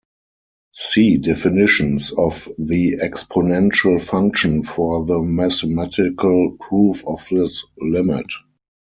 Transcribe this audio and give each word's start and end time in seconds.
See 0.73 1.17
definitions 1.19 2.09
of 2.13 2.49
the 2.57 2.93
exponential 3.03 4.01
function 4.01 4.63
for 4.63 5.05
the 5.05 5.19
mathematical 5.21 6.57
proof 6.59 7.05
of 7.05 7.23
this 7.29 7.63
limit. 7.77 8.25